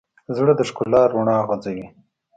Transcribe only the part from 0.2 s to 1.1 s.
زړه د ښکلا